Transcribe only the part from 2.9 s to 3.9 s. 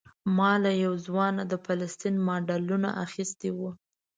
اخیستي وو.